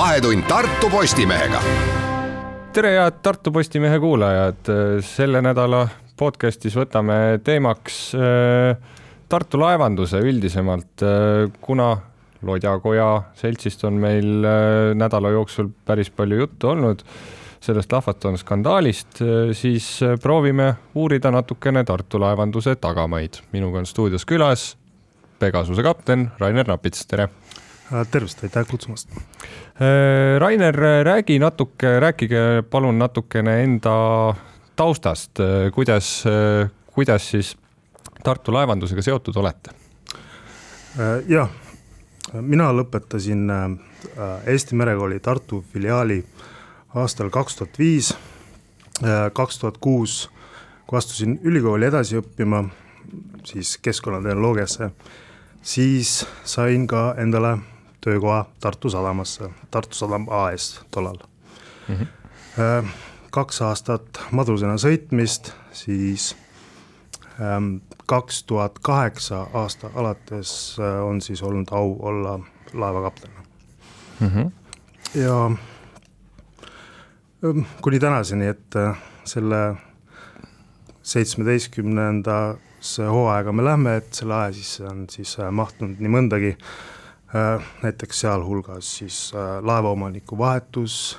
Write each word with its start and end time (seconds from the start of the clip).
Vahetund 0.00 0.42
Tartu 0.48 0.88
Postimehega. 0.90 1.58
tere, 2.72 2.90
head 2.96 3.18
Tartu 3.22 3.50
Postimehe 3.52 3.98
kuulajad, 4.00 4.70
selle 5.04 5.42
nädala 5.44 5.82
podcastis 6.16 6.72
võtame 6.78 7.36
teemaks 7.44 7.98
äh, 8.16 8.78
Tartu 9.28 9.60
laevanduse 9.60 10.22
üldisemalt, 10.24 11.04
äh, 11.04 11.52
kuna 11.60 11.90
Lodjakoja 12.48 13.10
seltsist 13.42 13.84
on 13.84 14.00
meil 14.00 14.40
äh, 14.40 14.94
nädala 14.96 15.34
jooksul 15.36 15.68
päris 15.84 16.08
palju 16.08 16.46
juttu 16.46 16.72
olnud 16.72 17.04
sellest 17.60 17.92
lahvatavast 17.92 18.46
skandaalist, 18.46 19.20
siis 19.52 19.92
proovime 20.22 20.72
uurida 20.96 21.28
natukene 21.28 21.84
Tartu 21.84 22.24
laevanduse 22.24 22.78
tagamaid. 22.80 23.42
minuga 23.52 23.84
on 23.84 23.86
stuudios 23.86 24.24
külas 24.24 24.70
Pegasuse 25.38 25.84
kapten 25.84 26.30
Rainer 26.40 26.72
Napits, 26.72 27.04
tere. 27.04 27.28
Tervist, 28.10 28.42
aitäh 28.44 28.66
kutsumast. 28.68 29.10
Rainer, 30.38 30.76
räägi 31.04 31.38
natuke, 31.38 32.00
rääkige 32.00 32.62
palun 32.70 32.98
natukene 32.98 33.62
enda 33.62 34.34
taustast, 34.76 35.40
kuidas, 35.74 36.24
kuidas 36.94 37.30
siis 37.30 37.56
Tartu 38.24 38.52
laevandusega 38.52 39.02
seotud 39.02 39.36
olete? 39.40 39.72
jah, 41.28 41.48
mina 42.40 42.66
lõpetasin 42.76 43.48
Eesti 44.46 44.76
Merekooli 44.76 45.20
Tartu 45.20 45.64
filiaali 45.72 46.18
aastal 46.94 47.30
kaks 47.30 47.56
tuhat 47.56 47.78
viis, 47.78 48.12
kaks 49.32 49.58
tuhat 49.58 49.78
kuus, 49.80 50.30
kui 50.86 50.98
astusin 50.98 51.38
ülikooli 51.42 51.86
edasi 51.86 52.18
õppima, 52.20 52.64
siis 53.44 53.78
keskkonnatehnoloogiasse, 53.82 54.90
siis 55.62 56.26
sain 56.44 56.86
ka 56.90 57.14
endale 57.18 57.56
töökoha 58.00 58.44
Tartu 58.60 58.90
sadamasse, 58.90 59.50
Tartu 59.70 59.94
Sadam 59.94 60.26
AS 60.28 60.80
tollal 60.90 61.18
mm. 61.88 61.96
-hmm. 61.96 62.88
kaks 63.30 63.62
aastat 63.62 64.20
madrusena 64.30 64.74
sõitmist, 64.74 65.52
siis 65.72 66.36
kaks 68.06 68.44
tuhat 68.44 68.78
kaheksa 68.78 69.46
aasta 69.54 69.90
alates 69.94 70.76
on 71.04 71.20
siis 71.20 71.42
olnud 71.42 71.66
au 71.70 71.96
olla 72.02 72.40
laevakapten 72.72 73.30
mm. 74.20 74.28
-hmm. 74.28 74.50
ja 75.14 75.50
kuni 77.82 78.00
tänaseni, 78.00 78.46
et 78.46 78.76
äh, 78.76 78.98
selle 79.24 79.76
seitsmeteistkümnendasse 81.02 83.06
hooaega 83.06 83.52
me 83.52 83.64
lähme, 83.64 83.96
et 83.96 84.14
selle 84.14 84.34
aja 84.34 84.52
sisse 84.52 84.84
on 84.84 85.06
siis 85.10 85.38
äh, 85.40 85.50
mahtunud 85.50 85.96
nii 86.00 86.12
mõndagi, 86.12 86.50
äh, 86.52 86.58
näiteks 87.82 88.20
sealhulgas 88.20 88.88
siis 88.98 89.32
laevaomaniku 89.62 90.38
vahetus, 90.38 91.18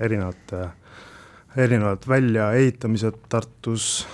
erinevate, 0.00 0.68
erinevad 1.56 2.08
väljaehitamised 2.08 3.20
Tartus, 3.28 4.06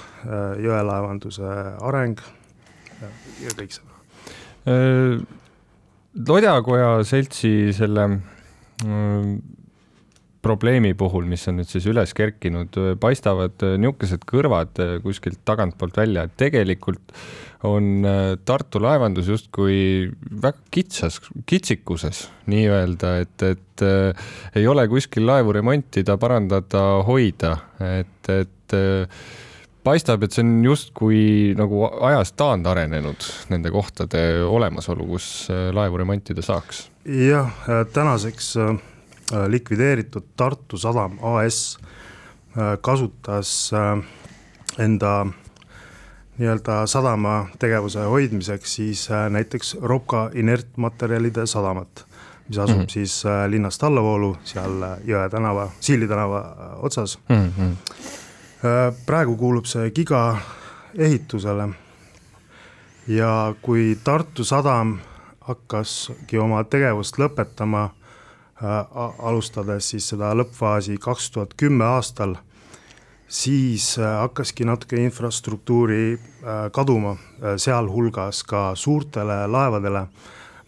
jõelaevanduse 0.60 1.52
areng 1.80 2.20
ja, 3.00 3.08
ja 3.46 3.54
kõik 3.56 3.72
seda. 3.78 3.88
Lodjakoja 6.28 6.92
seltsi 7.08 7.72
selle 7.76 8.06
probleemi 10.42 10.94
puhul, 10.96 11.26
mis 11.28 11.44
on 11.50 11.60
nüüd 11.60 11.68
siis 11.68 11.84
üles 11.90 12.14
kerkinud, 12.16 12.76
paistavad 13.00 13.60
niisugused 13.60 14.24
kõrvad 14.28 14.80
kuskilt 15.04 15.42
tagantpoolt 15.48 16.00
välja, 16.00 16.24
et 16.24 16.36
tegelikult 16.40 17.12
on 17.62 18.04
äh, 18.06 18.38
Tartu 18.44 18.80
laevandus 18.82 19.28
justkui 19.28 20.08
väga 20.42 20.58
kitsas, 20.72 21.20
kitsikuses 21.46 22.24
nii-öelda, 22.50 23.14
et, 23.24 23.44
et 23.44 23.84
äh, 23.84 24.32
ei 24.56 24.66
ole 24.68 24.86
kuskil 24.88 25.26
laevu 25.28 25.52
remontida, 25.56 26.16
parandada, 26.20 26.84
hoida, 27.06 27.56
et, 28.00 28.32
et 28.32 28.76
äh, 28.76 29.24
paistab, 29.84 30.24
et 30.24 30.36
see 30.36 30.44
on 30.44 30.54
justkui 30.64 31.22
nagu 31.58 31.84
ajas 32.08 32.32
taandarenenud 32.36 33.28
nende 33.52 33.72
kohtade 33.72 34.22
olemasolu, 34.44 35.06
kus 35.14 35.28
laevu 35.50 36.00
remontida 36.00 36.44
saaks. 36.44 36.86
jah, 37.04 37.52
tänaseks 37.92 38.54
Äh, 38.60 38.78
likvideeritud 39.48 40.24
Tartu 40.36 40.78
Sadam 40.78 41.18
AS 41.22 41.78
äh, 41.78 42.78
kasutas 42.80 43.70
äh, 43.72 44.04
enda 44.78 45.26
nii-öelda 46.38 46.86
sadama 46.86 47.48
tegevuse 47.58 48.00
hoidmiseks 48.00 48.74
siis 48.74 49.08
näiteks 49.30 49.76
Ropka 49.82 50.30
inertmaterjalide 50.34 51.46
sadamat, 51.46 52.06
mis 52.48 52.58
asub 52.58 52.76
mm 52.76 52.82
-hmm. 52.82 52.90
siis 52.90 53.24
linnast 53.48 53.84
allavoolu 53.84 54.36
seal 54.44 54.82
Jõe 55.04 55.28
tänava, 55.30 55.70
Siili 55.80 56.08
tänava 56.08 56.56
otsas 56.80 57.18
mm. 57.28 57.52
-hmm. 57.58 57.76
praegu 59.06 59.36
kuulub 59.36 59.64
see 59.64 59.90
giga 59.90 60.38
ehitusele 60.98 61.68
ja 63.08 63.54
kui 63.62 63.98
Tartu 64.04 64.44
Sadam 64.44 64.98
hakkaski 65.40 66.38
oma 66.38 66.64
tegevust 66.64 67.18
lõpetama 67.18 67.90
Äh, 67.90 67.99
alustades 68.62 69.90
siis 69.92 70.08
seda 70.12 70.34
lõppfaasi 70.36 70.98
kaks 71.00 71.30
tuhat 71.34 71.54
kümme 71.56 71.84
aastal, 71.84 72.36
siis 73.28 73.94
äh, 73.98 74.18
hakkaski 74.20 74.66
natuke 74.68 75.00
infrastruktuuri 75.00 76.04
äh, 76.12 76.66
kaduma, 76.72 77.16
sealhulgas 77.56 78.42
ka 78.44 78.70
suurtele 78.74 79.46
laevadele 79.48 80.06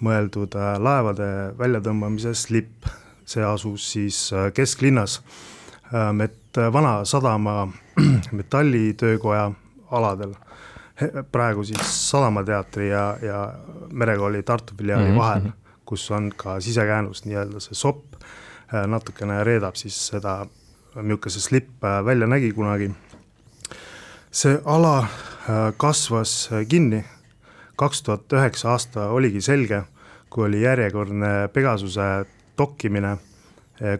mõeldud 0.02 0.56
laevade 0.82 1.28
väljatõmbamise 1.58 2.34
slipp, 2.34 2.88
see 3.24 3.44
asus 3.46 3.84
siis 3.92 4.16
kesklinnas, 4.54 5.20
et 6.24 6.58
vana 6.74 7.04
sadama 7.06 7.68
metallitöökoja 8.38 9.44
aladel, 9.94 10.34
praegu 11.32 11.62
siis 11.64 11.92
Sadamateatri 12.10 12.88
ja, 12.88 13.04
ja 13.22 13.38
Merekooli 13.92 14.42
Tartu 14.42 14.74
filiaali 14.78 15.04
mm 15.04 15.14
-hmm. 15.14 15.18
vahel 15.18 15.52
kus 15.86 16.10
on 16.10 16.30
ka 16.36 16.60
sisekäänus, 16.60 17.24
nii-öelda 17.24 17.60
see 17.60 17.76
sopp 17.76 18.14
äh, 18.16 18.86
natukene 18.86 19.42
reedab 19.44 19.76
siis 19.78 19.96
seda, 20.12 20.42
milline 20.94 21.32
see 21.32 21.42
slipp 21.42 21.84
äh, 21.84 22.00
välja 22.04 22.26
nägi 22.26 22.52
kunagi. 22.52 22.90
see 24.30 24.58
ala 24.64 24.98
äh, 24.98 25.72
kasvas 25.76 26.50
kinni, 26.68 27.04
kaks 27.76 28.02
tuhat 28.02 28.32
üheksa 28.32 28.70
aasta 28.72 29.08
oligi 29.10 29.40
selge, 29.40 29.82
kui 30.30 30.46
oli 30.48 30.62
järjekordne 30.62 31.48
Pegasuse 31.52 32.24
dokkimine, 32.58 33.16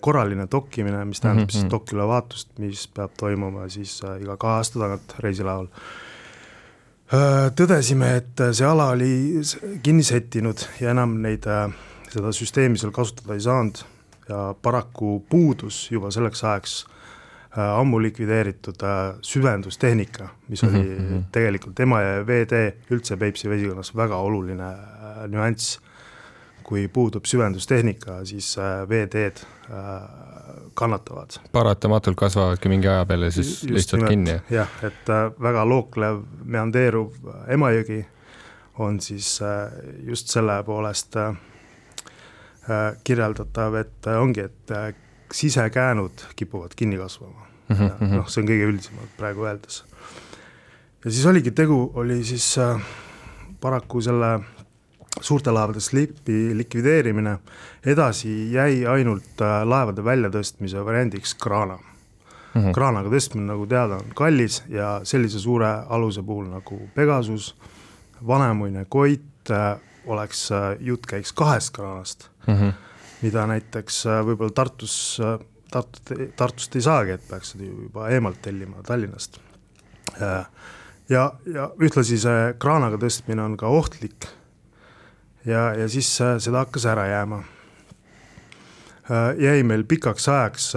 korraline 0.01 0.47
dokkimine, 0.51 1.05
mis 1.05 1.21
tähendab 1.21 1.43
mm 1.43 1.49
-hmm. 1.49 1.53
siis 1.53 1.65
mhm. 1.65 1.71
dokiülevaatust, 1.71 2.49
mis 2.59 2.89
peab 2.89 3.11
toimuma 3.19 3.69
siis 3.69 4.03
iga 4.21 4.37
kahe 4.37 4.53
aasta 4.53 4.79
tagant 4.79 5.15
reisilaeval 5.19 5.67
Äh, 5.67 6.12
tõdesime, 7.13 8.15
et 8.23 8.41
see 8.57 8.65
ala 8.65 8.89
oli 8.95 9.43
kinni 9.85 10.05
settinud 10.07 10.63
ja 10.81 10.95
enam 10.95 11.19
neid, 11.21 11.45
äh, 11.45 11.69
seda 12.13 12.33
süsteemi 12.33 12.81
seal 12.81 12.93
kasutada 12.95 13.37
ei 13.37 13.45
saanud 13.45 13.83
ja 14.31 14.47
paraku 14.63 15.19
puudus 15.29 15.85
juba 15.93 16.13
selleks 16.15 16.45
ajaks 16.45 16.77
äh, 16.87 17.61
ammu 17.61 18.01
likvideeritud 18.01 18.81
süvendustehnika, 19.29 20.31
mis 20.49 20.65
oli 20.65 20.81
mm 20.81 20.99
-hmm. 21.09 21.25
tegelikult 21.33 21.81
Emajõe 21.81 22.27
veetee, 22.27 22.77
üldse 22.91 23.17
Peipsi 23.17 23.49
vesikonnas 23.49 23.97
väga 23.97 24.17
oluline 24.17 24.73
nüanss. 25.29 25.81
Kui 26.65 26.89
puudub 26.89 27.25
süvendustehnika, 27.29 28.25
siis 28.25 28.57
veeteed 28.89 29.43
kannatavad. 30.75 31.31
paratamatult 31.53 32.17
kasvavadki 32.17 32.69
mingi 32.69 32.89
aja 32.89 33.07
peale 33.07 33.31
siis 33.31 33.49
Just 33.49 33.71
lihtsalt 33.71 34.03
nimelt, 34.03 34.11
kinni? 34.11 34.57
jah, 34.57 34.69
et 34.83 35.11
äh, 35.11 35.29
väga 35.43 35.65
looklev, 35.69 36.23
meandeeruv 36.45 37.15
Emajõgi 37.49 38.03
on 38.79 39.01
siis 39.01 39.35
äh, 39.43 39.73
just 40.09 40.33
selle 40.33 40.63
poolest 40.67 41.17
äh, 41.17 41.35
kirjeldatav, 43.05 43.77
et 43.81 44.11
ongi, 44.17 44.47
et 44.49 44.97
sisekäänud 45.33 46.27
kipuvad 46.37 46.77
kinni 46.77 46.97
kasvama 46.97 47.47
mm 47.69 47.77
-hmm.. 47.77 48.17
noh, 48.17 48.29
see 48.29 48.43
on 48.43 48.49
kõige 48.49 48.69
üldisemalt 48.73 49.17
praegu 49.17 49.47
öeldes. 49.49 49.85
ja 51.05 51.11
siis 51.11 51.27
oligi 51.27 51.51
tegu, 51.51 51.93
oli 51.95 52.25
siis 52.25 52.57
paraku 53.61 54.01
selle 54.01 54.41
suurte 55.23 55.53
laevade 55.55 55.81
slipi 55.81 56.53
likvideerimine, 56.57 57.37
edasi 57.87 58.53
jäi 58.53 58.83
ainult 58.89 59.43
äh, 59.43 59.63
laevade 59.69 60.05
väljatõstmise 60.05 60.83
variandiks 60.85 61.35
kraana 61.35 61.79
mm. 61.79 62.61
-hmm. 62.61 62.73
kraanaga 62.75 63.13
tõstmine, 63.13 63.47
nagu 63.53 63.67
teada, 63.67 64.01
on 64.03 64.15
kallis 64.19 64.63
ja 64.69 65.01
sellise 65.05 65.39
suure 65.39 65.71
aluse 65.89 66.23
puhul 66.23 66.51
nagu 66.51 66.81
Pegasus, 66.95 67.55
Vanemuine, 68.27 68.85
Koit 68.89 69.51
äh, 69.51 69.79
oleks, 70.07 70.51
äh, 70.53 70.77
jutt 70.81 71.07
käiks 71.07 71.33
kahest 71.33 71.75
kraanast 71.75 72.29
mm, 72.47 72.55
-hmm. 72.55 72.73
mida 73.23 73.47
näiteks 73.47 74.05
võib-olla 74.27 74.51
Tartus, 74.51 75.21
Tartut, 75.71 76.35
Tartust 76.37 76.77
ei 76.77 76.83
saagi, 76.83 77.11
et 77.11 77.29
peaks 77.29 77.55
seda 77.55 77.65
juba 77.65 78.09
eemalt 78.09 78.43
tellima 78.43 78.83
Tallinnast. 78.83 79.41
ja, 81.09 81.33
ja 81.47 81.71
ühtlasi 81.81 82.19
see 82.19 82.55
kraanaga 82.59 82.99
tõstmine 82.99 83.41
on 83.41 83.57
ka 83.57 83.67
ohtlik 83.67 84.27
ja, 85.47 85.73
ja 85.75 85.89
siis 85.89 86.11
seda 86.17 86.65
hakkas 86.65 86.87
ära 86.87 87.07
jääma. 87.07 87.43
jäi 89.39 89.63
meil 89.63 89.85
pikaks 89.85 90.29
ajaks 90.29 90.73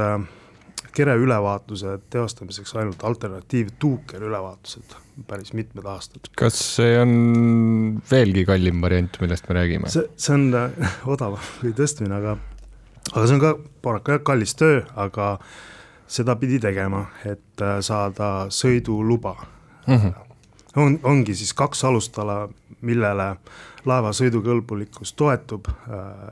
kere 0.95 1.15
ülevaatuse 1.19 1.99
teostamiseks 2.09 2.75
ainult 2.75 3.03
alternatiivtuukerülevaatused 3.03 4.95
päris 5.27 5.53
mitmed 5.53 5.85
aastad. 5.87 6.27
kas 6.37 6.57
see 6.75 6.97
on 6.99 7.13
veelgi 8.11 8.45
kallim 8.47 8.81
variant, 8.83 9.19
millest 9.21 9.47
me 9.49 9.55
räägime? 9.59 9.91
see, 9.91 10.03
see 10.17 10.35
on 10.35 10.49
odavam 11.15 11.39
kui 11.61 11.71
tõstmine, 11.77 12.19
aga, 12.19 12.35
aga 13.13 13.25
see 13.25 13.37
on 13.37 13.43
ka 13.43 13.53
paraku 13.85 14.15
jah 14.15 14.23
kallis 14.27 14.55
töö, 14.59 14.81
aga 14.99 15.35
seda 16.07 16.35
pidi 16.39 16.59
tegema, 16.63 17.05
et 17.25 17.63
saada 17.85 18.47
sõiduluba 18.53 19.35
mm. 19.87 19.95
-hmm. 19.95 20.13
on, 20.83 20.99
ongi 21.03 21.35
siis 21.35 21.53
kaks 21.53 21.83
alustala, 21.87 22.45
millele 22.85 23.35
laeva 23.85 24.13
sõidukõlbulikkus 24.15 25.13
toetub 25.17 25.67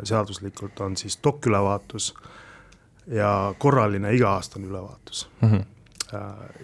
seaduslikult, 0.04 0.80
on 0.86 0.98
siis 0.98 1.20
dokülevaatus 1.24 2.14
ja 3.12 3.54
korraline 3.58 4.14
iga-aastane 4.16 4.68
ülevaatus 4.68 5.28
mm. 5.42 5.50
-hmm. 5.50 5.66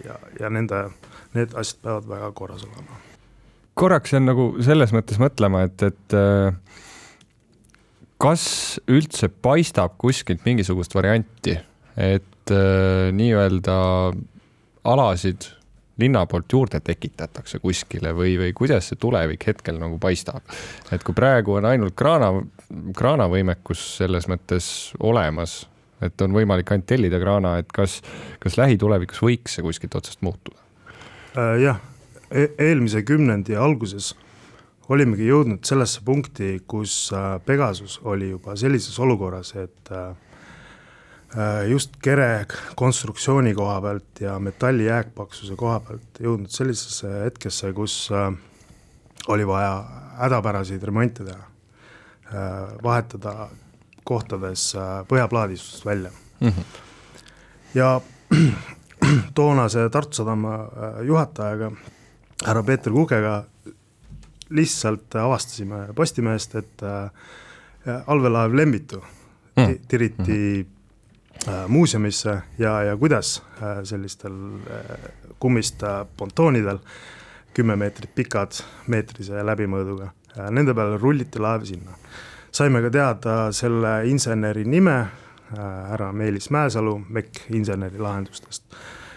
ja, 0.06 0.16
ja 0.40 0.50
nende, 0.50 0.90
need 1.34 1.54
asjad 1.54 1.82
peavad 1.84 2.10
väga 2.10 2.32
korras 2.32 2.64
olema. 2.64 3.00
korraks 3.74 4.14
jään 4.14 4.26
nagu 4.26 4.56
selles 4.62 4.94
mõttes 4.94 5.20
mõtlema, 5.20 5.64
et, 5.68 5.84
et 5.84 6.14
äh, 6.16 6.54
kas 8.18 8.80
üldse 8.88 9.28
paistab 9.30 9.98
kuskilt 9.98 10.46
mingisugust 10.46 10.96
varianti, 10.96 11.60
et 11.98 12.52
äh, 12.52 13.12
nii-öelda 13.12 13.80
alasid 14.84 15.59
linna 16.00 16.26
poolt 16.30 16.54
juurde 16.54 16.80
tekitatakse 16.84 17.60
kuskile 17.64 18.14
või, 18.16 18.36
või 18.40 18.54
kuidas 18.58 18.90
see 18.90 19.00
tulevik 19.00 19.48
hetkel 19.52 19.80
nagu 19.82 20.00
paistab? 20.02 20.44
et 20.92 21.04
kui 21.04 21.18
praegu 21.18 21.58
on 21.60 21.68
ainult 21.70 21.96
kraana, 22.00 22.32
kraanavõimekus 22.98 23.84
selles 24.00 24.30
mõttes 24.32 24.70
olemas, 25.00 25.62
et 26.02 26.22
on 26.22 26.34
võimalik 26.36 26.72
ainult 26.72 26.90
tellida 26.90 27.20
kraana, 27.22 27.58
et 27.62 27.72
kas, 27.76 28.00
kas 28.40 28.58
lähitulevikus 28.60 29.22
võiks 29.26 29.58
see 29.58 29.66
kuskilt 29.66 30.00
otsast 30.00 30.24
muutuda? 30.26 30.58
Äh, 31.38 31.60
jah 31.66 31.84
e, 32.32 32.50
eelmise 32.70 33.04
kümnendi 33.08 33.58
alguses 33.58 34.14
olimegi 34.90 35.28
jõudnud 35.30 35.66
sellesse 35.68 36.02
punkti, 36.06 36.56
kus 36.68 37.12
äh, 37.14 37.38
Pegasus 37.46 38.00
oli 38.10 38.32
juba 38.32 38.56
sellises 38.58 38.98
olukorras, 39.02 39.54
et 39.60 39.94
äh, 39.94 40.14
just 41.70 42.00
kere 42.02 42.46
konstruktsiooni 42.76 43.54
koha 43.54 43.82
pealt 43.82 44.22
ja 44.22 44.40
metalli 44.42 44.88
jääkpaksuse 44.88 45.56
koha 45.56 45.80
pealt 45.80 46.18
jõudnud 46.20 46.50
sellisesse 46.50 47.12
hetkesse, 47.24 47.70
kus 47.78 48.10
oli 49.30 49.46
vaja 49.48 49.76
hädapäraseid 50.18 50.84
remonte 50.90 51.28
teha, 51.28 51.46
vahetada 52.84 53.50
kohtades 54.10 54.74
äh, 54.76 55.04
põhjaplaadistust 55.08 55.86
välja 55.86 56.12
mm. 56.40 56.50
-hmm. 56.50 56.64
ja 57.74 58.02
toonase 59.38 59.90
Tartu 59.90 60.14
Sadama 60.14 60.56
äh, 60.56 61.06
juhatajaga, 61.06 61.72
härra 62.46 62.64
Peeter 62.64 62.94
Kukega 62.94 63.44
lihtsalt 64.50 65.16
avastasime 65.16 65.88
Postimehest, 65.96 66.56
et 66.56 66.84
äh, 66.84 67.12
allveelaev 68.08 68.56
Lembitu 68.56 69.04
mm. 69.56 69.80
tiriti 69.88 70.22
mm 70.22 70.64
-hmm. 70.64 70.79
Muuseumisse 71.68 72.34
ja, 72.60 72.74
ja 72.84 72.98
kuidas 72.98 73.42
sellistel 73.88 74.34
kummist 75.40 75.84
pontoonidel, 76.18 76.82
kümme 77.54 77.78
meetrit 77.80 78.12
pikad, 78.16 78.60
meetrise 78.88 79.44
läbimõõduga, 79.48 80.10
nende 80.52 80.76
peale 80.76 81.00
rulliti 81.00 81.40
laev 81.40 81.64
sinna 81.70 81.96
saime 82.52 82.82
ka 82.82 82.92
teada 82.94 83.36
selle 83.56 83.94
inseneri 84.10 84.66
nime, 84.68 84.98
äh, 85.00 85.60
härra 85.92 86.12
Meelis 86.14 86.50
Mäesalu 86.54 86.98
MEK 87.10 87.44
insenerilahendustest, 87.56 88.66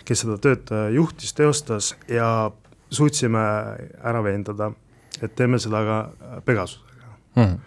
kes 0.04 0.24
seda 0.24 0.38
tööd 0.42 0.72
äh, 0.74 0.88
juhtis, 0.96 1.34
teostas 1.36 1.92
ja 2.10 2.50
suutsime 2.92 3.42
ära 4.02 4.22
veendada, 4.24 4.72
et 5.22 5.36
teeme 5.36 5.60
seda 5.62 5.84
ka 5.86 6.00
äh, 6.00 6.40
Pegasusega 6.44 7.14
mm. 7.36 7.44
-hmm 7.44 7.60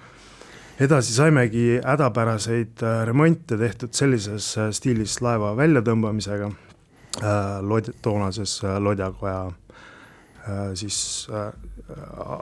edasi 0.80 1.14
saimegi 1.16 1.80
hädapäraseid 1.84 2.84
remonte 3.06 3.58
tehtud 3.58 3.94
sellises 3.96 4.52
stiilis 4.76 5.22
laeva 5.24 5.54
väljatõmbamisega 5.58 6.50
äh, 6.52 7.58
lod-, 7.64 7.94
toonases 8.02 8.60
lodjakoja 8.64 9.46
äh, 9.48 10.72
siis 10.74 11.28
äh, 11.32 11.52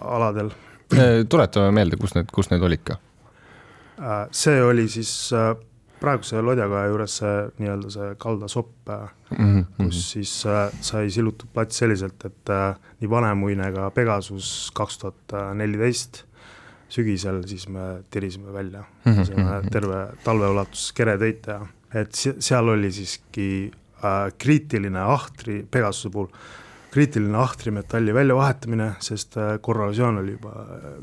aladel. 0.01 0.51
tuletame 1.29 1.71
meelde, 1.71 1.97
kus 2.01 2.15
need, 2.15 2.31
kus 2.33 2.49
need 2.51 2.63
olid 2.63 2.85
ka? 2.85 2.97
Äh, 4.01 4.27
see 4.31 4.57
oli 4.63 4.87
siis 4.89 5.29
äh, 5.33 5.53
praeguse 6.01 6.41
Lodjakaja 6.41 6.89
juures 6.89 7.17
see 7.21 7.33
nii-öelda 7.61 7.91
see 7.93 8.15
kaldasopp 8.19 8.89
mm, 8.89 9.37
-hmm. 9.37 9.65
kus 9.77 9.99
siis 10.15 10.33
äh, 10.49 10.73
sai 10.81 11.09
silutud 11.13 11.49
plats 11.53 11.77
selliselt, 11.77 12.25
et 12.25 12.53
nii 12.99 13.09
Vanemuine 13.09 13.71
kui 13.71 13.91
Pegasus 13.93 14.71
kaks 14.73 14.97
tuhat 14.97 15.35
neliteist 15.53 16.23
sügisel 16.93 17.41
siis 17.49 17.67
me 17.67 18.03
tirisime 18.13 18.53
välja 18.53 18.83
mm, 19.05 19.13
-hmm. 19.13 19.69
terve 19.73 20.01
talve 20.23 20.49
ulatuses 20.53 20.91
keretöid 20.93 21.41
teha, 21.45 21.67
et 21.93 22.13
seal 22.15 22.67
oli 22.69 22.91
siiski 22.91 23.71
äh, 24.03 24.33
kriitiline 24.37 24.99
ahtri, 24.99 25.63
Pegasuse 25.71 26.09
puhul, 26.09 26.27
kriitiline 26.91 27.37
ahtrimetalli 27.37 28.13
väljavahetamine, 28.13 28.93
sest 28.99 29.37
äh, 29.37 29.57
korrosioon 29.61 30.21
oli 30.21 30.37
juba 30.37 30.53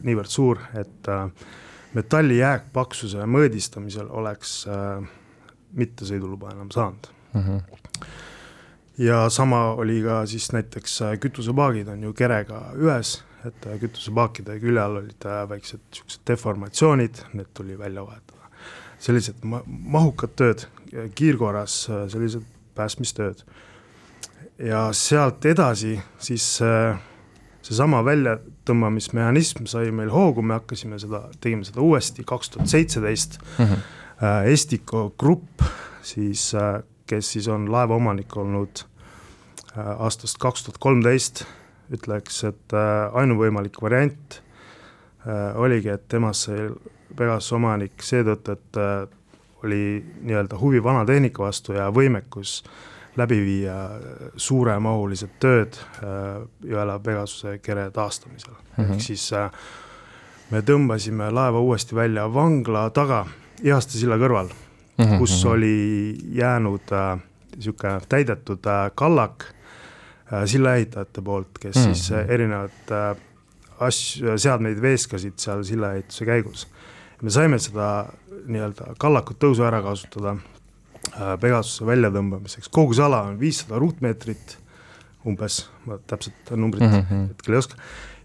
niivõrd 0.02 0.30
suur, 0.30 0.62
et 0.74 1.08
äh, 1.08 1.26
metalli 1.94 2.38
jääkpaksuse 2.38 3.26
mõõdistamisel 3.26 4.10
oleks 4.10 4.62
äh, 4.70 5.00
mitte 5.72 6.06
sõiduluba 6.06 6.52
enam 6.54 6.70
saanud 6.70 7.10
mm. 7.34 7.40
-hmm. 7.40 8.06
ja 9.06 9.28
sama 9.30 9.64
oli 9.74 10.02
ka 10.02 10.26
siis 10.26 10.52
näiteks 10.52 11.02
äh, 11.02 11.18
kütusepaagid 11.18 11.88
on 11.88 12.02
ju 12.02 12.12
kerega 12.12 12.62
ühes, 12.76 13.20
et 13.46 13.66
äh, 13.66 13.78
kütusepaakide 13.80 14.58
külje 14.60 14.82
all 14.82 15.00
olid 15.02 15.26
äh, 15.26 15.42
väiksed 15.48 15.80
niisugused 15.80 16.24
deformatsioonid, 16.28 17.22
need 17.32 17.50
tuli 17.54 17.78
välja 17.78 18.04
vahetada. 18.06 18.50
sellised 19.00 19.44
ma-, 19.48 19.64
mahukad 19.66 20.34
tööd, 20.36 20.66
kiirkorras 21.14 21.86
sellised 22.12 22.44
päästmistööd. 22.74 23.44
ja 24.58 24.90
sealt 24.92 25.44
edasi 25.44 26.00
siis 26.18 26.58
äh, 26.62 26.98
seesama 27.62 28.02
väljatõmbamismehhanism 28.04 29.68
sai 29.70 29.90
meil 29.94 30.10
hoogu, 30.12 30.42
me 30.42 30.56
hakkasime 30.58 30.98
seda, 31.00 31.26
tegime 31.40 31.66
seda 31.68 31.82
uuesti 31.84 32.24
kaks 32.26 32.54
tuhat 32.54 32.72
seitseteist. 32.72 33.38
Mhm. 33.58 33.82
Äh, 34.20 34.52
Estico 34.52 35.14
Grupp 35.18 35.62
siis, 36.02 36.54
äh, 36.54 36.82
kes 37.06 37.32
siis 37.32 37.48
on 37.48 37.70
laevaomanik 37.72 38.36
olnud 38.36 38.82
äh, 39.76 39.86
aastast 39.98 40.38
kaks 40.38 40.66
tuhat 40.66 40.78
kolmteist, 40.78 41.44
ütleks, 41.90 42.44
et 42.46 42.74
ainuvõimalik 43.12 43.80
variant 43.82 44.36
oligi, 45.60 45.90
et 45.90 46.04
temast 46.08 46.46
sai 46.46 46.68
Pegasuse 47.16 47.56
omanik 47.56 48.04
seetõttu, 48.06 48.54
et 48.54 48.78
oli 49.64 49.80
nii-öelda 50.22 50.58
huvi 50.60 50.78
vana 50.82 51.02
tehnika 51.04 51.42
vastu 51.42 51.74
ja 51.74 51.88
võimekus 51.92 52.60
äh, 52.62 52.70
läbi 53.18 53.40
viia 53.44 53.76
suuremahulised 54.36 55.36
tööd 55.42 55.76
äh, 55.76 56.42
Jõela 56.66 56.98
Pegasuse 57.02 57.58
kere 57.62 57.88
taastamisel 57.94 58.52
mm, 58.52 58.84
-hmm. 58.84 58.92
ehk 58.92 59.04
siis 59.04 59.32
äh, 59.32 59.50
me 60.50 60.62
tõmbasime 60.66 61.30
laeva 61.32 61.60
uuesti 61.60 61.94
välja 61.94 62.28
vangla 62.34 62.90
taga, 62.90 63.26
Ihaste 63.62 63.98
silla 63.98 64.16
kõrval 64.16 64.48
mm, 64.48 65.04
-hmm. 65.04 65.18
kus 65.18 65.44
mhm. 65.44 65.52
oli 65.52 66.18
jäänud 66.32 66.94
niisugune 67.56 67.94
äh, 67.94 68.06
täidetud 68.08 68.66
äh, 68.66 68.90
kallak 68.94 69.44
äh, 70.32 70.44
sillaehitajate 70.44 71.22
poolt, 71.22 71.58
kes 71.60 71.76
mm 71.76 71.82
-hmm. 71.82 71.94
siis 71.94 72.12
äh, 72.12 72.30
erinevaid 72.36 72.92
äh, 72.92 73.16
asju, 73.80 74.38
seadmeid 74.38 74.82
veeskasid 74.82 75.38
seal 75.38 75.64
sillaehituse 75.64 76.24
käigus. 76.24 76.68
me 77.22 77.30
saime 77.30 77.58
seda 77.58 78.06
nii-öelda 78.46 78.94
kallakut 78.98 79.36
tõusu 79.36 79.66
ära 79.66 79.82
kasutada 79.82 80.36
Pegasuse 81.40 81.84
väljatõmbamiseks, 81.86 82.68
kogu 82.68 82.94
see 82.94 83.04
ala 83.04 83.22
on 83.22 83.38
viissada 83.40 83.78
ruutmeetrit 83.78 84.56
umbes, 85.26 85.68
ma 85.84 85.98
täpselt 86.06 86.50
numbrit 86.56 86.82
mm 86.82 87.00
-hmm. 87.00 87.28
hetkel 87.28 87.54
ei 87.54 87.58
oska, 87.58 87.76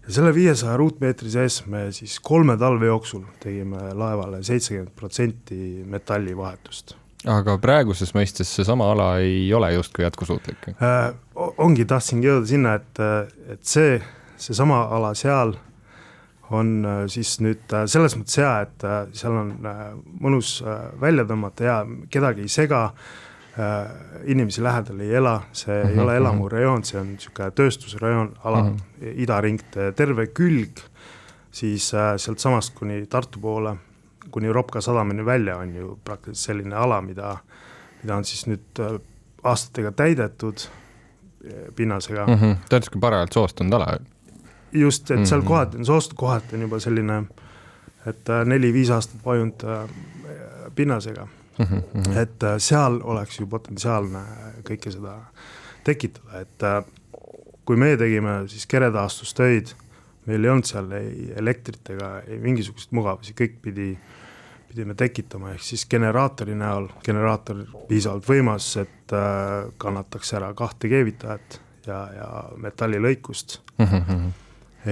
ja 0.06 0.12
selle 0.12 0.34
viiesaja 0.34 0.76
ruutmeetri 0.76 1.30
sees 1.30 1.58
me 1.66 1.86
siis 1.92 2.20
kolme 2.20 2.56
talve 2.56 2.86
jooksul 2.86 3.24
tegime 3.42 3.94
laevale 3.94 4.42
seitsekümmend 4.46 4.94
protsenti 4.96 5.82
metallivahetust. 5.84 6.96
Aga 7.26 7.58
praeguses 7.58 8.14
mõistes 8.14 8.50
seesama 8.58 8.90
ala 8.92 9.08
ei 9.18 9.52
ole 9.54 9.72
justkui 9.74 10.04
jätkusuutlik 10.04 10.68
äh,? 10.76 11.12
ongi, 11.34 11.84
tahtsingi 11.84 12.28
jõuda 12.28 12.46
sinna, 12.46 12.74
et, 12.78 13.00
et 13.52 13.62
see, 13.66 14.00
seesama 14.40 14.84
ala 14.96 15.14
seal 15.18 15.56
on 16.54 16.84
äh, 16.86 17.04
siis 17.10 17.36
nüüd 17.42 17.74
äh, 17.74 17.86
selles 17.90 18.16
mõttes 18.18 18.38
hea, 18.40 18.52
et 18.66 18.84
äh, 18.86 18.98
seal 19.16 19.34
on 19.34 19.54
mõnus 20.22 20.58
välja 21.00 21.26
tõmmata 21.26 21.66
ja 21.66 21.78
kedagi 22.12 22.46
ei 22.46 22.52
sega, 22.52 22.88
inimesi 24.28 24.60
lähedal 24.60 24.98
ei 25.00 25.14
ela, 25.16 25.38
see 25.56 25.72
mm 25.72 25.82
-hmm. 25.82 25.88
ei 25.88 25.94
mhm, 25.94 26.02
ole 26.02 26.12
mhm. 26.12 26.20
elamurajoon, 26.20 26.82
see 26.84 26.98
on 27.00 27.06
niisugune 27.14 27.50
tööstusrajoon, 27.50 28.34
ala 28.44 28.62
mm, 28.62 28.76
-hmm. 28.76 29.12
idaring, 29.22 29.60
terve 29.96 30.26
külg 30.26 30.82
siis 31.50 31.88
sealtsamast 32.16 32.74
kuni 32.74 33.06
Tartu 33.06 33.40
poole 33.40 33.76
kuni 34.30 34.52
Ropka 34.52 34.80
sadamani 34.80 35.24
välja 35.24 35.56
on 35.56 35.74
ju 35.74 35.98
praktiliselt 36.04 36.46
selline 36.46 36.76
ala, 36.76 37.00
mida, 37.00 37.36
mida 38.02 38.16
on 38.16 38.24
siis 38.24 38.46
nüüd 38.46 38.80
äh, 38.80 38.98
aastatega 39.44 39.92
täidetud 39.92 40.66
äh, 40.66 41.66
pinnasega 41.76 42.26
mm. 42.26 42.34
-hmm. 42.34 42.56
ta 42.68 42.76
on 42.76 42.80
niisugune 42.80 43.00
parajalt 43.00 43.32
soostunud 43.32 43.72
ala. 43.72 43.98
just, 44.72 45.10
et 45.10 45.26
seal 45.26 45.40
mm 45.40 45.44
-hmm. 45.44 45.48
kohati 45.48 45.76
on 45.76 45.84
soost, 45.84 46.14
kohati 46.14 46.56
on 46.56 46.62
juba 46.62 46.80
selline, 46.80 47.24
et 48.06 48.28
äh, 48.28 48.44
neli-viis 48.46 48.90
aastat 48.90 49.24
vajunud 49.24 49.62
pinnasega 50.74 51.28
mm. 51.58 51.64
-hmm. 51.64 52.18
et 52.18 52.40
seal 52.58 53.00
oleks 53.04 53.40
ju 53.40 53.46
potentsiaalne 53.46 54.18
kõike 54.62 54.90
seda 54.90 55.18
tekitada, 55.84 56.40
et 56.40 56.86
kui 57.64 57.76
meie 57.76 57.96
tegime 57.96 58.42
siis 58.46 58.66
keretaastustöid 58.66 59.74
meil 60.26 60.44
ei 60.44 60.50
olnud 60.50 60.68
seal 60.68 60.92
ei 60.98 61.32
elektrit 61.38 61.90
ega 61.94 62.10
ei 62.26 62.38
mingisuguseid 62.42 62.94
mugavusi, 62.98 63.34
kõik 63.38 63.58
pidi, 63.62 63.90
pidime 64.70 64.96
tekitama, 64.98 65.52
ehk 65.54 65.64
siis 65.64 65.86
generaatori 65.90 66.56
näol, 66.58 66.88
generaator 67.06 67.62
piisavalt 67.88 68.28
võimas, 68.28 68.72
et 68.82 69.14
äh, 69.16 69.68
kannataks 69.82 70.34
ära 70.38 70.52
kahte 70.58 70.90
keevitajat 70.92 71.60
ja, 71.86 72.00
ja 72.16 72.30
metallilõikust 72.62 73.60
mm. 73.78 73.86
-hmm. 73.86 74.30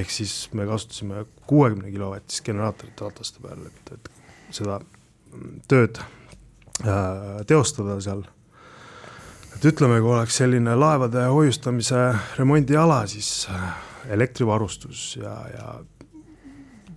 ehk 0.00 0.10
siis 0.10 0.48
me 0.52 0.66
kasutasime 0.66 1.26
kuuekümne 1.46 1.90
kilovatist 1.90 2.44
generaatorit 2.44 3.00
rataste 3.00 3.42
peal, 3.42 3.66
et, 3.66 3.92
et 3.98 4.10
seda 4.54 4.80
tööd 5.68 5.98
äh, 5.98 7.42
teostada 7.46 8.00
seal 8.00 8.24
et 9.54 9.64
ütleme, 9.64 10.00
kui 10.02 10.12
oleks 10.14 10.36
selline 10.42 10.74
laevade 10.78 11.26
hoiustamise 11.30 12.06
remondiala, 12.38 13.04
siis 13.10 13.48
äh, 13.50 13.74
elektrivarustus 14.10 15.16
ja, 15.20 15.34
ja 15.52 15.68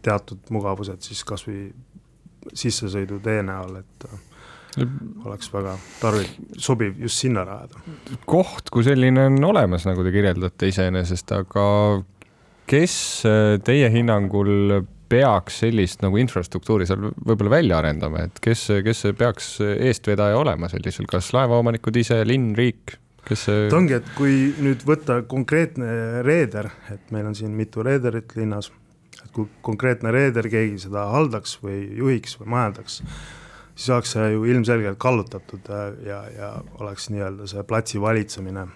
teatud 0.06 0.50
mugavused 0.54 1.04
siis 1.06 1.24
kasvõi 1.28 1.68
sissesõidutee 2.54 3.42
näol, 3.44 3.80
et 3.82 4.08
oleks 5.26 5.50
väga 5.54 5.74
tarvi-, 6.02 6.30
sobiv 6.62 7.00
just 7.02 7.24
sinna 7.24 7.44
rajada. 7.48 7.82
koht 8.30 8.70
kui 8.74 8.86
selline 8.86 9.26
on 9.32 9.40
olemas, 9.44 9.88
nagu 9.90 10.06
te 10.06 10.14
kirjeldate 10.14 10.70
iseenesest, 10.72 11.34
aga 11.36 11.66
kes 12.70 13.00
teie 13.66 13.90
hinnangul 13.94 14.84
peaks 15.08 15.62
sellist 15.64 16.04
nagu 16.04 16.20
infrastruktuuri 16.20 16.88
seal 16.88 17.10
võib-olla 17.16 17.54
välja 17.58 17.80
arendama, 17.80 18.26
et 18.28 18.42
kes, 18.44 18.68
kes 18.84 19.06
peaks 19.18 19.54
eestvedaja 19.64 20.38
olema 20.40 20.70
sellisel, 20.72 21.08
kas 21.10 21.32
laevaomanikud 21.36 22.00
ise, 22.04 22.22
linn, 22.28 22.54
riik? 22.58 22.98
Kes 23.28 23.46
see? 23.48 23.68
ta 23.72 23.80
ongi, 23.80 23.98
et 24.00 24.10
kui 24.18 24.52
nüüd 24.64 24.84
võtta 24.88 25.22
konkreetne 25.30 26.24
reeder, 26.26 26.70
et 26.94 27.12
meil 27.16 27.30
on 27.30 27.38
siin 27.38 27.54
mitu 27.58 27.84
reederit 27.86 28.36
linnas, 28.40 28.72
et 29.20 29.30
kui 29.36 29.50
konkreetne 29.66 30.14
reeder, 30.16 30.50
keegi 30.52 30.80
seda 30.88 31.08
haldaks 31.14 31.58
või 31.64 31.84
juhiks 32.00 32.38
või 32.42 32.52
majandaks, 32.56 33.00
siis 33.76 33.94
oleks 33.94 34.16
see 34.16 34.34
ju 34.34 34.48
ilmselgelt 34.50 35.00
kallutatud 35.02 35.72
äh, 35.74 35.88
ja, 36.08 36.22
ja 36.34 36.52
oleks 36.82 37.10
nii-öelda 37.14 37.50
see 37.52 37.64
platsi 37.68 38.02
valitsemine. 38.02 38.68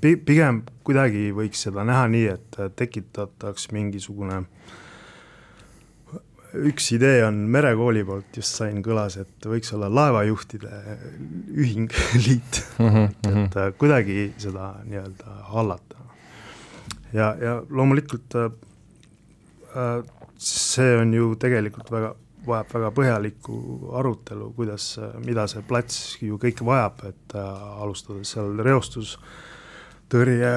pigem 0.00 0.62
kuidagi 0.84 1.30
võiks 1.36 1.66
seda 1.68 1.84
näha 1.84 2.08
nii, 2.08 2.26
et 2.38 2.62
tekitataks 2.76 3.70
mingisugune 3.72 4.42
äh, 4.42 4.80
üks 6.68 6.90
idee 6.94 7.24
on 7.26 7.34
Merekooli 7.50 8.04
poolt, 8.06 8.36
just 8.38 8.58
sain, 8.60 8.82
kõlas, 8.84 9.16
et 9.20 9.48
võiks 9.48 9.72
olla 9.76 9.88
laevajuhtide 9.92 10.70
ühing, 11.54 11.90
liit 12.26 12.60
mm, 12.78 12.88
-hmm. 12.88 13.06
et, 13.10 13.30
mhm. 13.30 13.76
kuidagi 13.78 14.32
seda 14.38 14.74
nii-öelda 14.84 15.38
hallata. 15.52 15.96
ja, 17.12 17.34
ja 17.40 17.62
loomulikult 17.70 18.34
äh, 18.34 18.50
äh, 19.74 20.04
see 20.38 20.96
on 20.98 21.14
ju 21.14 21.34
tegelikult 21.40 21.90
väga, 21.90 22.14
vajab 22.46 22.74
väga 22.74 22.90
põhjalikku 22.94 23.58
arutelu, 23.98 24.52
kuidas, 24.56 24.98
mida 25.24 25.46
see 25.50 25.62
plats 25.62 26.16
ju 26.22 26.38
kõike 26.38 26.64
vajab, 26.66 27.04
et 27.08 27.36
äh, 27.38 27.62
alustades 27.82 28.34
seal 28.36 28.58
reostustõrje 28.58 30.52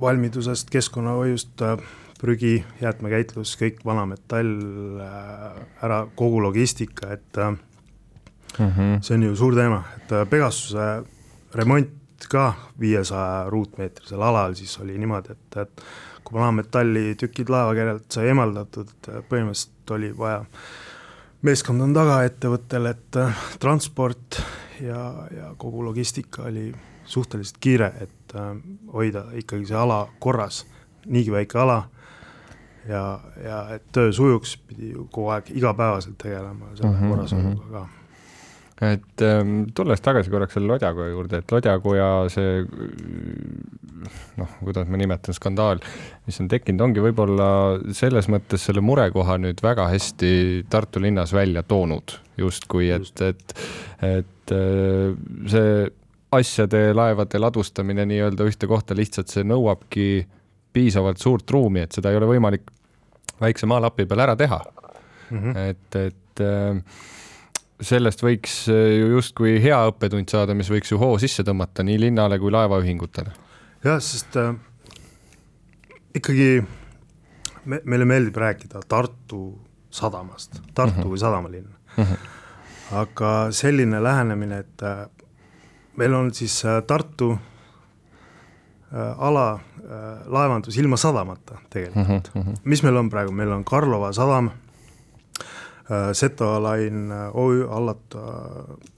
valmidusest, 0.00 0.70
keskkonnahoiust 0.70 1.62
äh,, 1.62 1.78
prügi, 2.18 2.64
jäätmekäitlus, 2.82 3.54
kõik 3.60 3.84
vanametall 3.86 4.50
äh, 5.02 5.60
ära, 5.86 6.02
kogu 6.18 6.42
logistika, 6.42 7.12
et 7.14 7.36
mm 7.36 7.58
-hmm. 8.58 8.98
see 9.00 9.14
on 9.14 9.22
ju 9.22 9.36
suur 9.36 9.54
teema, 9.54 9.84
et 9.96 10.12
äh, 10.12 10.26
Pegasuse 10.28 11.04
remont 11.54 11.94
ka 12.28 12.52
viiesaja 12.80 13.50
ruutmeetrisel 13.50 14.22
alal, 14.22 14.54
siis 14.54 14.78
oli 14.80 14.98
niimoodi, 14.98 15.32
et, 15.32 15.56
et 15.56 15.82
kui 16.24 16.40
vanametalli 16.40 17.14
tükid 17.14 17.48
laevakerelt 17.48 18.10
sai 18.12 18.26
eemaldatud, 18.26 18.90
põhimõtteliselt 19.30 19.90
oli 19.90 20.10
vaja, 20.18 20.44
meeskond 21.42 21.80
on 21.80 21.94
taga 21.94 22.22
ettevõttel, 22.24 22.86
et 22.86 23.18
transport 23.58 24.42
ja, 24.80 25.28
ja 25.36 25.54
kogu 25.56 25.84
logistika 25.84 26.42
oli 26.42 26.72
suhteliselt 27.04 27.56
kiire, 27.60 27.92
et 28.00 28.34
hoida 28.92 29.24
ikkagi 29.32 29.66
see 29.66 29.76
ala 29.76 30.08
korras, 30.18 30.66
niigi 31.06 31.32
väike 31.32 31.58
ala 31.58 31.84
ja, 32.88 33.04
ja 33.44 33.60
et 33.76 33.86
töö 33.92 34.12
sujuks, 34.12 34.56
pidi 34.68 34.92
ju 34.94 35.06
kogu 35.12 35.32
aeg 35.36 35.52
igapäevaselt 35.54 36.18
tegelema 36.18 36.74
selle 36.74 36.90
mm 36.92 37.00
-hmm, 37.00 37.14
korrashoiuga 37.14 37.48
mm 37.48 37.56
-hmm. 37.62 37.72
ka 37.72 37.88
et 38.94 39.22
ähm, 39.22 39.64
tulles 39.74 40.00
tagasi 40.00 40.30
korraks 40.30 40.54
selle 40.54 40.66
Lodjakoja 40.66 41.08
juurde, 41.10 41.38
et 41.38 41.52
Lodjakoja 41.52 42.28
see 42.30 42.60
noh, 44.38 44.48
kuidas 44.62 44.88
ma 44.88 45.00
nimetan, 45.00 45.34
skandaal, 45.34 45.82
mis 46.26 46.40
on 46.40 46.48
tekkinud, 46.48 46.84
ongi 46.86 47.02
võib-olla 47.02 47.48
selles 47.96 48.28
mõttes 48.28 48.68
selle 48.68 48.80
murekoha 48.84 49.38
nüüd 49.42 49.62
väga 49.64 49.88
hästi 49.90 50.64
Tartu 50.70 51.02
linnas 51.02 51.32
välja 51.34 51.62
toonud, 51.62 52.18
justkui 52.38 52.90
et 52.94 53.02
Just., 53.02 53.20
et, 53.20 53.54
et 54.02 54.54
äh, 54.54 55.14
see 55.50 55.90
asjade, 56.38 56.92
laevade 56.94 57.40
ladustamine 57.40 58.04
nii-öelda 58.06 58.46
ühte 58.48 58.68
kohta 58.68 58.96
lihtsalt 58.96 59.32
see 59.32 59.46
nõuabki 59.48 60.26
piisavalt 60.72 61.18
suurt 61.18 61.50
ruumi, 61.50 61.82
et 61.86 61.96
seda 61.96 62.12
ei 62.12 62.18
ole 62.20 62.28
võimalik 62.28 62.70
väikse 63.40 63.66
maalapi 63.66 64.06
peal 64.06 64.20
ära 64.26 64.36
teha 64.36 64.58
mm. 65.30 65.38
-hmm. 65.38 65.56
et, 65.56 65.96
et 65.96 66.40
äh, 66.40 66.82
sellest 67.80 68.22
võiks 68.22 68.56
äh, 68.72 68.98
ju 68.98 69.12
justkui 69.16 69.58
hea 69.62 69.78
õppetund 69.90 70.30
saada, 70.30 70.54
mis 70.54 70.70
võiks 70.70 70.92
ju 70.92 70.98
hoo 70.98 71.18
sisse 71.18 71.44
tõmmata 71.46 71.84
nii 71.86 72.00
linnale 72.08 72.38
kui 72.38 72.52
laevaühingutele. 72.54 73.34
jah, 73.84 74.00
sest 74.02 74.36
äh, 74.36 74.54
ikkagi 76.14 76.50
me, 77.64 77.80
meile 77.84 78.04
meeldib 78.04 78.36
rääkida 78.36 78.82
Tartu 78.88 79.42
sadamast, 79.90 80.60
Tartu 80.74 80.94
mm 80.94 81.02
-hmm. 81.02 81.08
kui 81.08 81.18
sadamalinn 81.18 81.68
mm. 81.96 82.04
-hmm. 82.04 82.16
aga 83.02 83.48
selline 83.50 84.02
lähenemine, 84.02 84.58
et 84.58 84.82
äh, 84.82 85.08
meil 85.96 86.14
on 86.14 86.34
siis 86.34 86.64
äh, 86.64 86.82
Tartu 86.82 87.38
ala 88.92 89.52
äh, 89.54 90.26
laevandus 90.26 90.78
ilma 90.78 90.96
sadamata 90.96 91.58
tegelikult 91.70 92.30
mm. 92.34 92.42
-hmm. 92.42 92.60
mis 92.64 92.82
meil 92.82 92.96
on 92.96 93.10
praegu, 93.10 93.32
meil 93.32 93.52
on 93.52 93.64
Karlova 93.64 94.12
sadam, 94.12 94.50
äh, 94.50 96.12
Seto 96.12 96.62
Line 96.62 97.14
OÜ 97.32 97.68
hallata 97.68 98.18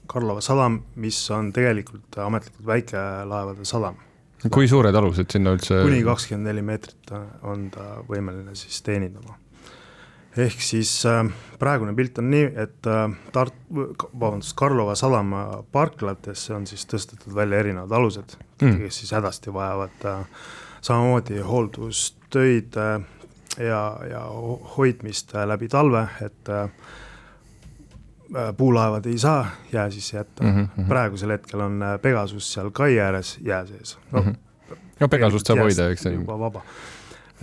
Karlova 0.07 0.41
sadam, 0.41 0.81
mis 0.95 1.31
on 1.31 1.53
tegelikult 1.53 2.17
ametlikult 2.17 2.65
väikelaevade 2.65 3.65
sadam. 3.65 3.95
kui 4.51 4.67
suured 4.67 4.95
alused 4.95 5.31
sinna 5.31 5.51
üldse? 5.51 5.83
kuni 5.83 6.03
kakskümmend 6.03 6.47
neli 6.47 6.61
meetrit 6.61 7.11
on 7.41 7.69
ta 7.69 8.01
võimeline 8.07 8.55
siis 8.55 8.81
teenindama 8.81 9.40
ehk 10.37 10.61
siis 10.63 10.93
äh, 11.05 11.25
praegune 11.59 11.93
pilt 11.95 12.19
on 12.21 12.29
nii, 12.31 12.45
et 12.63 12.87
äh, 12.87 13.03
Tart-, 13.35 13.57
vabandust, 13.71 14.55
Karlova 14.59 14.95
sadama 14.95 15.63
parklatesse 15.71 16.55
on 16.55 16.67
siis 16.69 16.85
tõstetud 16.87 17.35
välja 17.35 17.59
erinevad 17.59 17.91
alused 17.99 18.37
mm., 18.61 18.79
kes 18.85 19.01
siis 19.03 19.11
hädasti 19.17 19.53
vajavad 19.53 20.07
äh, 20.07 20.23
samamoodi 20.81 21.41
hooldustöid 21.45 22.77
ja, 23.59 23.81
ja 24.09 24.21
hoidmist 24.77 25.33
läbi 25.45 25.67
talve, 25.69 26.07
et 26.25 26.49
puulaevad 28.57 29.05
ei 29.05 29.17
saa 29.21 29.43
jää 29.73 29.89
sisse 29.91 30.17
jätta 30.17 30.43
mm, 30.43 30.67
-hmm. 30.77 30.87
praegusel 30.87 31.35
hetkel 31.35 31.59
on 31.59 31.83
Pegasus 32.01 32.53
seal 32.53 32.71
kai 32.71 32.99
ääres 32.99 33.37
jää 33.41 33.65
sees 33.65 33.97
no, 34.11 34.21
mm. 34.21 34.31
-hmm. 34.31 34.75
no 34.99 35.07
Pegasust 35.07 35.45
saab 35.45 35.59
hoida, 35.59 35.89
eks 35.89 36.05
juba 36.05 36.39
vaba 36.39 36.63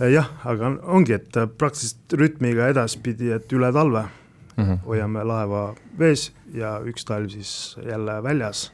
jah, 0.07 0.29
aga 0.47 0.73
ongi, 0.95 1.15
et 1.17 1.37
äh, 1.37 1.47
praktiliselt 1.59 2.15
rütmiga 2.19 2.69
edaspidi, 2.71 3.33
et 3.35 3.51
üle 3.55 3.71
talve 3.75 4.05
mm 4.55 4.63
-hmm. 4.63 4.77
hoiame 4.85 5.23
laeva 5.23 5.63
vees 5.99 6.31
ja 6.53 6.79
üks 6.85 7.05
talv 7.05 7.29
siis 7.29 7.77
jälle 7.85 8.23
väljas, 8.23 8.71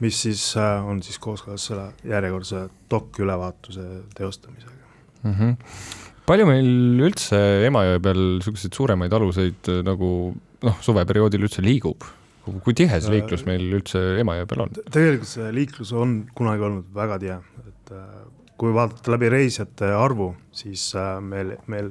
mis 0.00 0.22
siis 0.22 0.56
äh, 0.56 0.88
on 0.88 1.02
siis 1.02 1.18
kooskõlas 1.18 1.66
selle 1.66 1.92
järjekordse 2.04 2.68
dokülevaatuse 2.90 3.86
teostamisega 4.14 4.72
mm. 5.22 5.32
-hmm. 5.32 5.56
palju 6.26 6.46
meil 6.46 7.00
üldse 7.08 7.40
Emajõe 7.66 8.00
peal 8.00 8.22
niisuguseid 8.36 8.72
suuremaid 8.74 9.12
aluseid 9.12 9.72
nagu 9.84 10.36
noh, 10.62 10.78
suveperioodil 10.80 11.42
üldse 11.42 11.62
liigub? 11.62 12.04
kui 12.62 12.74
tihe 12.74 13.00
see 13.00 13.10
liiklus 13.10 13.42
meil 13.46 13.72
üldse 13.72 13.98
Emajõe 14.20 14.46
peal 14.46 14.60
on? 14.60 14.70
tegelikult 14.90 15.28
see 15.28 15.52
liiklus 15.52 15.92
on 15.92 16.26
kunagi 16.34 16.62
olnud 16.62 16.84
väga 16.94 17.18
tihe, 17.18 17.38
et 17.66 17.92
kui 18.58 18.72
vaadata 18.74 19.10
läbi 19.12 19.28
reisijate 19.28 19.90
arvu, 19.94 20.30
siis 20.52 20.88
äh, 20.96 21.20
meil, 21.20 21.54
meil 21.66 21.90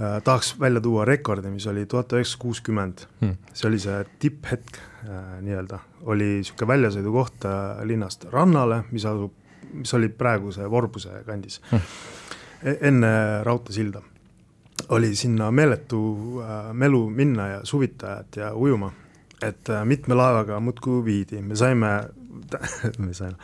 äh, 0.00 0.18
tahaks 0.24 0.54
välja 0.60 0.80
tuua 0.80 1.04
rekordi, 1.04 1.50
mis 1.54 1.66
oli 1.70 1.86
tuhat 1.86 2.12
üheksasada 2.12 2.42
kuuskümmend, 2.42 3.04
Hmm. 3.20 3.36
see 3.54 3.68
oli 3.68 3.78
see 3.78 4.04
tipphetk 4.18 4.78
äh, 5.06 5.20
nii-öelda, 5.42 5.78
oli 6.10 6.24
niisugune 6.40 6.68
väljasõidukoht 6.72 7.46
linnast 7.86 8.24
rannale, 8.32 8.82
mis 8.90 9.04
asub, 9.06 9.32
mis 9.72 9.94
oli 9.94 10.08
praeguse 10.08 10.70
Vorbuse 10.70 11.22
kandis 11.26 11.60
Hmm. 11.70 11.80
e, 12.62 12.76
enne 12.88 13.12
raudteesilda. 13.46 14.02
oli 14.88 15.14
sinna 15.16 15.50
meeletu 15.50 15.98
melu 16.72 17.10
minna 17.10 17.46
ja 17.48 17.60
suvitajad 17.64 18.36
ja 18.36 18.48
ujuma, 18.54 18.90
et 19.42 19.68
mitme 19.84 20.14
laevaga 20.14 20.58
muudkui 20.60 21.04
viidi, 21.04 21.42
me 21.42 21.56
saime, 21.56 21.86
me 22.98 23.14
saime, 23.14 23.36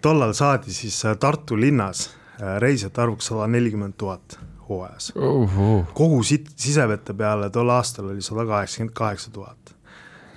tollal 0.00 0.32
saadi 0.34 0.72
siis 0.72 1.04
äh, 1.04 1.16
Tartu 1.18 1.56
linnas 1.60 2.08
äh, 2.08 2.56
reisijate 2.62 3.02
arvuks 3.02 3.30
sada 3.30 3.46
nelikümmend 3.50 3.94
tuhat 3.98 4.38
hooajas 4.68 5.12
uhuh. 5.16 5.84
kogu 5.94 6.22
sit-, 6.22 6.50
sisevete 6.56 7.14
peale 7.14 7.50
tol 7.50 7.70
aastal 7.74 8.10
oli 8.12 8.22
sada 8.22 8.46
kaheksakümmend 8.48 8.94
kaheksa 8.96 9.30
tuhat. 9.30 9.74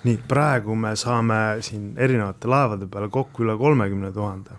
nii, 0.03 0.19
praegu 0.27 0.75
me 0.75 0.95
saame 0.95 1.39
siin 1.65 1.93
erinevate 1.97 2.47
laevade 2.47 2.87
peale 2.87 3.09
kokku 3.09 3.45
üle 3.45 3.57
kolmekümne 3.57 4.11
tuhande. 4.13 4.57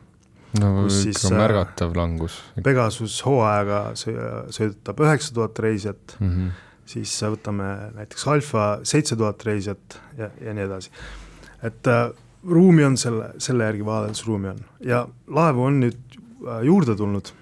no 0.60 0.72
Kus 0.82 1.02
siis, 1.02 1.16
ikka 1.16 1.34
äh, 1.34 1.40
märgatav 1.42 1.96
langus 1.96 2.38
Pegasus 2.62 3.18
hooajaga 3.26 3.82
sõ- 3.94 4.46
sõidutab 4.54 5.02
üheksa 5.06 5.34
tuhat 5.34 5.58
reisijat, 5.58 6.16
mm. 6.20 6.30
-hmm. 6.30 6.52
siis 6.86 7.16
võtame 7.22 7.72
näiteks 7.98 8.28
Alfa 8.28 8.68
seitse 8.82 9.16
tuhat 9.16 9.42
reisijat 9.44 10.00
ja, 10.18 10.30
ja 10.40 10.54
nii 10.54 10.64
edasi. 10.70 10.90
et 11.62 11.94
ruumi 12.44 12.84
on 12.84 12.96
selle, 12.96 13.30
selle 13.38 13.64
järgi 13.64 13.84
vaadates 13.86 14.26
ruumi 14.26 14.48
on 14.48 14.58
ja 14.80 15.06
laevu 15.28 15.62
on 15.62 15.80
nüüd 15.80 15.98
äh, 16.16 16.62
juurde 16.66 16.96
tulnud, 16.96 17.32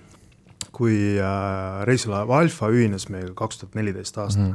kui 0.75 1.19
äh, 1.21 1.83
reisilaev 1.87 2.31
Alfa 2.31 2.69
ühines 2.73 3.09
meiega 3.13 3.35
kaks 3.39 3.59
tuhat 3.63 3.75
neliteist 3.79 4.19
aastal 4.19 4.43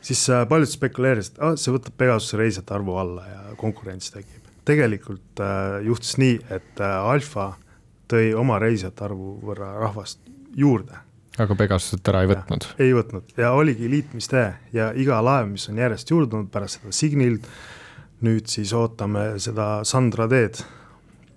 siis 0.00 0.28
äh, 0.30 0.44
paljud 0.48 0.68
spekuleerisid, 0.70 1.34
et 1.36 1.42
ah, 1.42 1.56
see 1.56 1.72
võtab 1.74 1.96
Pegasuse 1.98 2.36
reisijate 2.38 2.74
arvu 2.74 2.96
alla 2.96 3.26
ja 3.26 3.40
konkurents 3.56 4.10
tekib. 4.14 4.46
tegelikult 4.64 5.40
äh, 5.40 5.80
juhtus 5.84 6.16
nii, 6.20 6.38
et 6.50 6.80
äh, 6.80 7.10
Alfa 7.12 7.54
tõi 8.08 8.32
oma 8.36 8.58
reisijate 8.58 9.04
arvu 9.04 9.38
võrra 9.44 9.74
rahvast 9.80 10.20
juurde, 10.56 10.96
aga 11.38 11.54
Pegasused 11.54 12.08
ära 12.08 12.22
ei 12.24 12.28
võtnud. 12.30 12.64
ei 12.78 12.92
võtnud 12.96 13.34
ja 13.36 13.52
oligi 13.52 13.90
liitmistee 13.90 14.54
ja 14.72 14.92
iga 14.94 15.20
laev, 15.24 15.48
mis 15.50 15.68
on 15.68 15.78
järjest 15.78 16.10
juurde 16.10 16.30
tulnud 16.30 16.48
pärast 16.50 16.80
seda 16.80 16.92
Signilt, 16.92 17.44
nüüd 18.26 18.50
siis 18.50 18.72
ootame 18.74 19.38
seda 19.42 19.84
Sandra 19.88 20.28
teed 20.28 20.60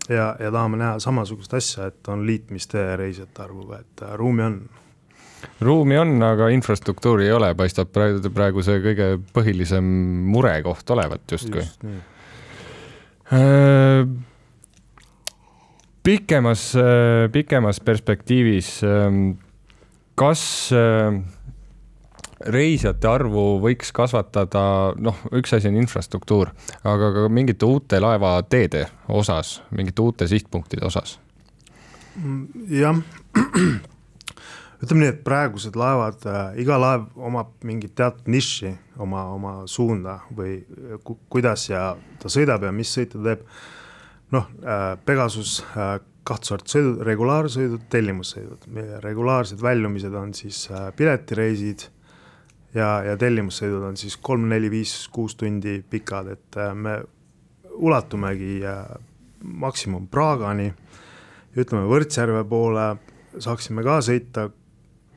ja, 0.09 0.35
ja 0.39 0.51
tahame 0.51 0.79
näha 0.81 0.99
samasugust 0.99 1.53
asja, 1.53 1.89
et 1.91 2.07
on 2.11 2.25
liitmistee 2.27 2.95
reisijate 2.99 3.43
arvuga, 3.45 3.81
et 3.81 4.05
äh, 4.05 4.15
ruumi 4.19 4.43
on. 4.43 4.61
ruumi 5.61 5.97
on, 5.97 6.15
aga 6.23 6.49
infrastruktuuri 6.53 7.29
ei 7.29 7.35
ole, 7.37 7.53
paistab 7.55 7.91
praegu, 7.93 8.29
praegu 8.33 8.63
see 8.65 8.81
kõige 8.83 9.11
põhilisem 9.33 9.91
murekoht 10.31 10.97
olevat 10.97 11.37
justkui. 11.37 11.65
just 11.65 11.83
nii 11.83 12.01
Äh, 13.31 14.03
pikemas, 16.03 16.73
pikemas 17.31 17.79
perspektiivis, 17.79 18.81
ähm, 18.83 19.37
kas 20.19 20.71
äh, 20.75 21.21
reisijate 22.49 23.07
arvu 23.09 23.59
võiks 23.63 23.91
kasvatada, 23.95 24.63
noh, 24.97 25.17
üks 25.37 25.53
asi 25.57 25.69
on 25.69 25.77
infrastruktuur, 25.81 26.51
aga 26.87 27.11
ka 27.15 27.25
mingite 27.33 27.67
uute 27.67 27.99
laevateede 28.01 28.85
osas, 29.09 29.59
mingite 29.75 30.01
uute 30.01 30.27
sihtpunktide 30.31 30.85
osas? 30.87 31.17
Mm, 32.19 32.67
jah, 32.75 33.01
ütleme 34.81 35.03
nii, 35.03 35.11
et 35.13 35.23
praegused 35.25 35.77
laevad 35.79 36.25
äh,, 36.27 36.43
iga 36.63 36.79
laev 36.81 37.07
omab 37.15 37.53
mingit 37.67 37.95
teatud 37.95 38.27
nišši, 38.31 38.73
oma, 39.01 39.27
oma 39.35 39.55
suunda 39.69 40.19
või 40.35 40.59
ku, 41.05 41.19
kuidas 41.31 41.69
ja 41.69 41.91
ta 42.21 42.31
sõidab 42.31 42.65
ja 42.67 42.73
mis 42.75 42.91
sõite 42.91 43.17
ta 43.17 43.27
teeb. 43.31 43.45
noh 44.31 44.49
äh,, 44.63 44.95
Pegasus 45.05 45.61
äh, 45.75 45.99
kahte 46.27 46.51
sorti 46.51 46.75
sõidud, 46.75 47.01
regulaarsõidud, 47.05 47.87
tellimussõidud, 47.91 48.67
meie 48.73 48.99
regulaarsed 49.03 49.61
väljumised 49.61 50.13
on 50.17 50.35
siis 50.37 50.67
äh, 50.71 50.91
piletireisid 50.97 51.87
ja, 52.75 52.89
ja 53.05 53.17
tellimussõidud 53.19 53.85
on 53.89 53.99
siis 53.99 54.17
kolm, 54.21 54.47
neli, 54.51 54.71
viis, 54.71 54.95
kuus 55.13 55.35
tundi 55.39 55.79
pikad, 55.89 56.31
et 56.35 56.59
äh, 56.59 56.73
me 56.75 56.97
ulatumegi 57.71 58.59
äh, 58.67 58.81
maksimum 59.43 60.07
Praagani 60.11 60.67
ja 60.69 61.63
ütleme, 61.63 61.87
Võrtsjärve 61.89 62.43
poole 62.47 62.87
saaksime 63.39 63.83
ka 63.83 63.99
sõita, 64.05 64.49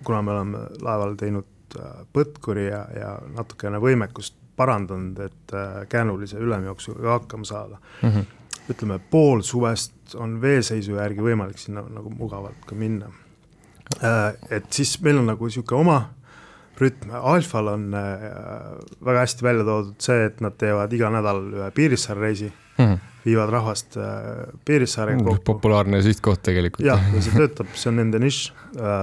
kuna 0.05 0.23
me 0.23 0.35
oleme 0.37 0.63
laeval 0.83 1.19
teinud 1.21 1.79
äh, 1.79 2.01
põtkuri 2.15 2.69
ja, 2.69 2.87
ja 2.95 3.19
natukene 3.35 3.81
võimekust 3.83 4.41
parandanud, 4.55 5.19
et 5.19 5.53
käänulise 5.91 6.39
ülemjooksuga 6.39 7.17
hakkama 7.17 7.45
saada 7.45 7.79
Mm 8.03 8.09
-hmm. 8.09 8.25
ütleme, 8.71 8.99
pool 9.11 9.41
suvest 9.43 10.15
on 10.15 10.41
veeseisu 10.41 10.95
järgi 10.95 11.21
võimalik 11.21 11.59
sinna 11.59 11.83
nagu 11.83 12.11
mugavalt 12.11 12.65
ka 12.67 12.75
minna. 12.75 13.11
Et 14.51 14.73
siis 14.73 15.01
meil 15.03 15.19
on 15.19 15.27
nagu 15.27 15.45
niisugune 15.45 15.81
oma 15.81 16.15
rütm, 16.81 17.15
Alfal 17.21 17.71
on 17.75 17.89
äh, 17.95 18.29
väga 19.05 19.25
hästi 19.25 19.47
välja 19.47 19.65
toodud 19.65 19.97
see, 20.03 20.29
et 20.29 20.41
nad 20.45 20.57
teevad 20.59 20.93
iga 20.93 21.11
nädal 21.15 21.43
ühe 21.53 21.71
Piirissaare 21.75 22.29
reisi 22.29 22.53
Mm 22.75 22.85
-hmm. 22.85 22.99
viivad 23.25 23.51
rahvast 23.51 23.97
äh, 23.97 24.05
Piirissaarega 24.65 25.25
kokku. 25.25 25.45
populaarne 25.45 26.03
sihtkoht 26.03 26.43
tegelikult. 26.43 26.87
jah, 26.87 27.15
ja 27.15 27.21
see 27.23 27.33
töötab, 27.33 27.67
see 27.75 27.91
on 27.91 27.97
nende 27.97 28.19
nišš, 28.19 28.53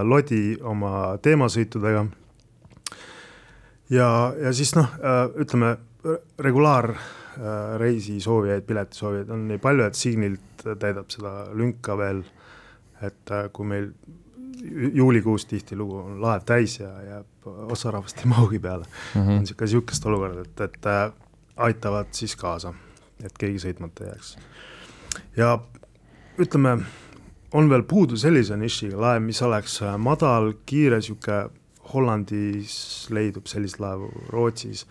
Lodi 0.04 0.58
oma 0.62 1.18
teemasõitudega. 1.22 2.06
ja, 3.90 4.34
ja 4.42 4.54
siis 4.54 4.76
noh, 4.76 4.92
ütleme 5.40 5.78
regulaarreisi 6.40 8.20
soovijaid, 8.22 8.64
pileti 8.64 8.98
soovijaid 8.98 9.30
on 9.30 9.48
nii 9.48 9.58
palju, 9.62 9.86
et 9.86 9.96
Signilt 9.96 10.66
täidab 10.80 11.10
seda 11.14 11.46
lünka 11.54 11.98
veel. 11.98 12.24
et 13.02 13.32
äh, 13.34 13.48
kui 13.50 13.66
meil 13.66 13.88
juulikuus 14.94 15.46
tihtilugu 15.46 15.98
on 15.98 16.22
laev 16.22 16.44
täis 16.46 16.80
ja 16.80 16.90
jääb 17.02 17.48
osa 17.72 17.92
rahvast 17.92 18.20
ei 18.20 18.26
mahugi 18.26 18.60
peale 18.60 18.86
mm, 18.86 19.22
Mhm. 19.22 19.30
-hmm. 19.30 19.40
on 19.40 19.48
sihuke 19.48 19.68
sihukest 19.68 20.06
olukorda, 20.06 20.42
et, 20.42 20.62
et 20.62 20.86
äh, 20.86 21.14
aitavad 21.58 22.08
siis 22.12 22.36
kaasa, 22.36 22.74
et 23.24 23.38
keegi 23.38 23.60
sõitmata 23.60 24.04
ei 24.04 24.08
jääks. 24.10 24.38
ja 25.38 25.60
ütleme, 26.38 26.78
on 27.54 27.70
veel 27.70 27.84
puudu 27.84 28.18
sellise 28.18 28.58
nišiga 28.58 29.02
laev, 29.02 29.24
mis 29.24 29.42
oleks 29.42 29.82
äh, 29.82 29.98
madal, 29.98 30.54
kiire, 30.66 31.02
sihuke 31.02 31.50
Hollandis 31.94 33.08
leidub 33.10 33.46
selliseid 33.46 33.80
laevu, 33.80 34.12
Rootsis 34.30 34.88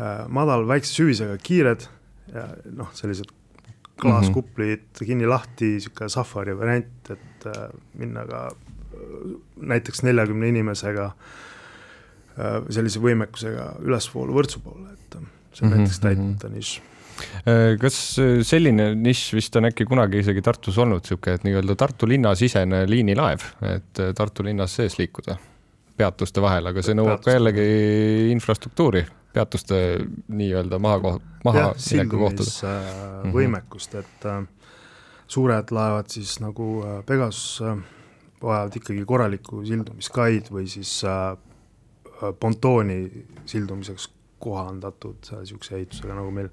äh,. 0.00 0.28
madal, 0.28 0.66
väikse 0.68 0.94
süvisega, 0.94 1.36
kiired 1.42 1.88
ja 2.34 2.48
noh, 2.72 2.88
sellised 2.92 3.26
klaaskuplid 4.00 4.78
mm 4.78 4.86
-hmm. 4.94 5.06
kinni-lahti, 5.06 5.80
sihuke 5.80 6.08
safari 6.08 6.58
variant, 6.58 7.10
et 7.10 7.46
äh, 7.46 7.68
minna 7.94 8.26
ka 8.26 8.50
näiteks 9.56 10.02
neljakümne 10.06 10.48
inimesega 10.52 11.10
äh, 11.10 12.62
sellise 12.70 13.02
võimekusega 13.02 13.74
ülesvoolu 13.84 14.38
Võrtsu 14.40 14.62
poole, 14.64 14.94
et 14.94 15.18
see 15.52 15.66
on 15.66 15.68
mm 15.68 15.74
-hmm. 15.74 15.76
näiteks 15.76 16.00
täita 16.00 16.48
nišš. 16.48 16.80
Äh, 17.46 17.76
kas 17.80 17.96
selline 18.46 18.92
nišš 18.98 19.32
vist 19.36 19.56
on 19.58 19.68
äkki 19.68 19.86
kunagi 19.88 20.22
isegi 20.22 20.42
Tartus 20.44 20.78
olnud 20.80 21.06
sihuke, 21.06 21.36
et 21.36 21.46
nii-öelda 21.46 21.76
Tartu 21.78 22.08
linnasisene 22.08 22.84
liinilaev, 22.88 23.46
et 23.68 24.02
äh, 24.02 24.12
Tartu 24.16 24.44
linnas 24.46 24.76
sees 24.78 24.98
liikuda 25.00 25.36
peatuste 25.96 26.42
vahel, 26.42 26.70
aga 26.70 26.82
see 26.82 26.96
nõuab 26.96 27.22
ka 27.24 27.36
jällegi 27.36 27.64
infrastruktuuri, 28.32 29.04
peatuste 29.32 29.76
nii-öelda 30.32 30.80
maha, 30.82 31.16
maha 31.44 31.66
mineku 31.76 32.22
kohtade 32.24 32.48
äh, 32.68 33.32
võimekust, 33.34 33.98
et 34.00 34.28
suured 35.32 35.74
laevad 35.74 36.08
siis 36.12 36.38
nagu 36.42 36.74
Pegasus 37.08 37.60
vajavad 38.42 38.76
ikkagi 38.76 39.04
korralikku 39.06 39.62
sildumiskaid 39.66 40.50
või 40.52 40.66
siis 40.70 40.98
äh, 41.08 41.36
pontooni 42.40 43.26
sildumiseks 43.46 44.08
kohandatud 44.42 45.30
niisuguse 45.38 45.76
ehitusega, 45.78 46.16
nagu 46.18 46.30
meil, 46.34 46.48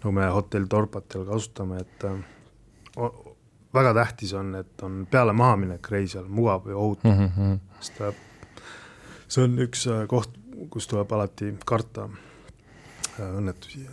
nagu 0.00 0.12
me 0.16 0.28
hotell 0.32 0.68
Dorpatel 0.70 1.26
kasutame, 1.28 1.82
et 1.84 2.06
äh, 2.08 3.16
väga 3.76 3.94
tähtis 3.94 4.32
on, 4.34 4.54
et 4.54 4.82
on 4.82 5.04
peale 5.10 5.32
mahaminek 5.36 5.90
reisijal 5.90 6.28
mugav 6.28 6.68
ja 6.68 6.76
ohutu 6.76 7.08
mm, 7.08 7.28
-hmm. 7.28 7.58
sest 7.80 8.00
äh, 8.00 8.14
see 9.28 9.44
on 9.44 9.58
üks 9.58 9.86
äh, 9.86 10.06
koht, 10.08 10.30
kus 10.70 10.88
tuleb 10.88 11.12
alati 11.12 11.54
karta 11.66 12.08
äh, 13.20 13.36
õnnetusi 13.36 13.86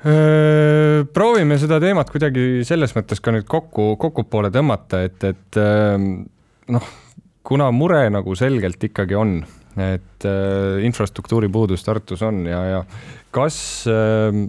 proovime 0.00 1.58
seda 1.60 1.76
teemat 1.82 2.08
kuidagi 2.12 2.64
selles 2.64 2.94
mõttes 2.96 3.20
ka 3.20 3.34
nüüd 3.34 3.44
kokku, 3.50 3.94
kokku 4.00 4.24
poole 4.32 4.48
tõmmata, 4.54 5.02
et, 5.04 5.24
et 5.28 5.58
noh, 6.72 6.86
kuna 7.46 7.70
mure 7.74 8.04
nagu 8.12 8.34
selgelt 8.38 8.82
ikkagi 8.90 9.16
on, 9.18 9.38
et 9.80 10.26
äh, 10.28 10.80
infrastruktuuri 10.86 11.48
puudus 11.52 11.84
Tartus 11.86 12.22
on 12.26 12.42
ja, 12.48 12.60
ja 12.66 12.80
kas 13.34 13.60
äh, 13.90 14.40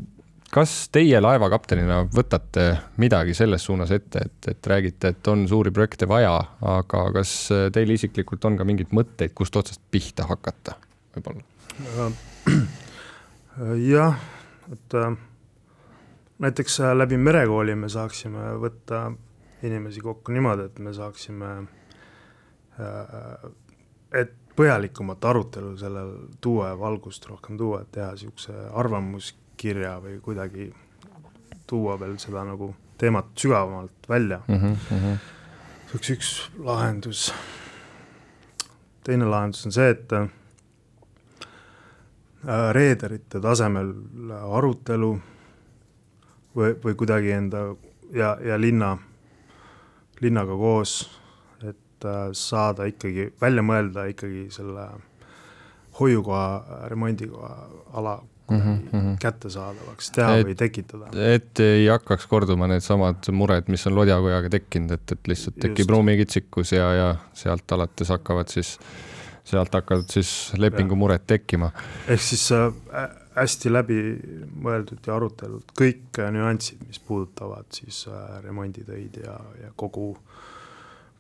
kas 0.52 0.74
teie 0.92 1.22
laevakaptenina 1.24 2.02
võtate 2.12 2.66
midagi 3.00 3.36
selles 3.38 3.64
suunas 3.64 3.94
ette, 3.96 4.26
et, 4.26 4.50
et 4.52 4.68
räägite, 4.68 5.14
et 5.14 5.30
on 5.32 5.46
suuri 5.48 5.72
projekte 5.72 6.10
vaja, 6.12 6.34
aga 6.74 7.06
kas 7.16 7.32
teil 7.72 7.94
isiklikult 7.96 8.44
on 8.50 8.60
ka 8.60 8.68
mingeid 8.68 8.92
mõtteid, 8.96 9.32
kust 9.38 9.56
otsast 9.56 9.80
pihta 9.94 10.28
hakata, 10.28 10.76
võib-olla? 11.16 12.10
jah, 13.94 14.20
et 14.76 14.98
äh, 15.00 15.16
näiteks 16.42 16.80
äh, 16.80 16.96
läbi 16.98 17.18
merekooli 17.18 17.76
me 17.76 17.90
saaksime 17.90 18.54
võtta 18.62 19.12
inimesi 19.64 20.02
kokku 20.02 20.34
niimoodi, 20.34 20.66
et 20.72 20.80
me 20.80 20.94
saaksime, 20.94 21.52
äh, 22.82 23.52
et 24.22 24.34
põhjalikumat 24.58 25.26
arutelu 25.26 25.76
sellel 25.78 26.16
tuua 26.42 26.74
ja 26.74 26.80
valgust 26.80 27.26
rohkem 27.30 27.58
tuua, 27.58 27.82
et 27.82 27.92
teha 27.96 28.12
niisuguse 28.16 28.54
arvamuskirja 28.74 30.00
või 30.04 30.18
kuidagi 30.24 30.72
tuua 31.70 32.00
veel 32.00 32.18
seda 32.20 32.44
nagu 32.46 32.74
teemat 33.02 33.26
sügavamalt 33.38 34.10
välja 34.10 34.42
mm. 34.48 34.56
-hmm, 34.56 34.76
mm 34.92 34.98
-hmm. 34.98 35.18
see 35.86 35.94
oleks 35.94 36.10
üks 36.10 36.52
lahendus. 36.58 37.34
teine 39.04 39.26
lahendus 39.26 39.66
on 39.66 39.72
see, 39.72 39.90
et 39.90 40.14
äh, 40.14 40.30
reederite 42.72 43.40
tasemel 43.40 43.94
arutelu 44.52 45.20
või, 46.56 46.76
või 46.84 46.96
kuidagi 46.96 47.32
enda 47.32 47.64
ja, 48.14 48.38
ja 48.44 48.60
linna, 48.60 48.98
linnaga 50.22 50.58
koos 50.58 51.00
et 52.02 52.06
äh, 52.06 52.28
saada 52.34 52.88
ikkagi, 52.90 53.32
välja 53.42 53.64
mõelda 53.66 54.08
ikkagi 54.12 54.48
selle 54.54 54.88
hoiukoha, 56.00 56.88
remondikoha 56.90 57.56
ala 57.94 58.22
mm 58.52 58.60
-hmm. 58.60 59.18
kättesaadavaks 59.22 60.12
teha 60.12 60.36
et, 60.38 60.48
või 60.48 60.56
tekitada. 60.56 61.12
et 61.34 61.60
ei 61.60 61.88
hakkaks 61.88 62.28
korduma 62.28 62.68
needsamad 62.68 63.32
mured, 63.32 63.64
mis 63.68 63.88
on 63.88 63.96
Lodjakojaga 63.96 64.50
tekkinud, 64.50 64.92
et, 64.92 65.12
et 65.12 65.28
lihtsalt 65.28 65.60
tekib 65.60 65.90
ruumikitsikus 65.90 66.72
ja, 66.72 66.94
ja 66.94 67.16
sealt 67.34 67.72
alates 67.72 68.10
hakkavad 68.10 68.48
siis, 68.48 68.80
sealt 69.44 69.74
hakkavad 69.74 70.10
siis 70.10 70.54
lepingumured 70.58 71.28
tekkima. 71.28 71.72
ehk 72.08 72.22
siis 72.22 72.52
äh, 72.52 73.21
hästi 73.36 73.72
läbimõeldud 73.72 75.08
ja 75.08 75.16
arutelud, 75.16 75.76
kõik 75.78 76.20
nüansid, 76.32 76.82
mis 76.88 77.00
puudutavad 77.00 77.70
siis 77.74 78.06
äh, 78.12 78.40
remonditöid 78.44 79.22
ja, 79.24 79.38
ja 79.62 79.72
kogu 79.76 80.12
äh, 80.16 80.42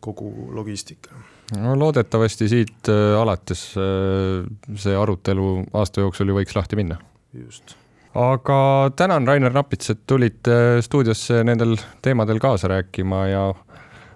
kogu 0.01 0.49
logistika. 0.51 1.15
no 1.57 1.79
loodetavasti 1.79 2.49
siit 2.49 2.89
äh, 2.89 3.21
alates 3.21 3.73
äh, 3.77 4.75
see 4.75 4.95
arutelu 4.97 5.51
aasta 5.73 6.05
jooksul 6.05 6.31
ju 6.31 6.39
võiks 6.39 6.57
lahti 6.57 6.79
minna. 6.79 6.97
just. 7.33 7.75
aga 8.17 8.59
tänan, 8.95 9.27
Rainer 9.27 9.53
Napits, 9.53 9.93
et 9.93 10.03
tulite 10.07 10.57
stuudiosse 10.81 11.43
nendel 11.47 11.77
teemadel 12.01 12.41
kaasa 12.43 12.71
rääkima 12.73 13.25
ja 13.29 13.45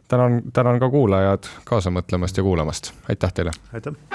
tänan, 0.08 0.42
tänan 0.54 0.82
ka 0.82 0.90
kuulajad 0.90 1.50
kaasa 1.64 1.94
mõtlemast 1.94 2.38
ja 2.42 2.44
kuulamast, 2.44 2.94
aitäh 3.10 3.34
teile! 3.34 3.58
aitäh! 3.74 4.15